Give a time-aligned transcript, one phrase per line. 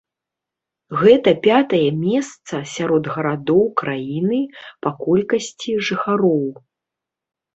[1.01, 4.39] Гэта пятае месца сярод гарадоў краіны
[4.85, 6.43] па колькасці жыхароў.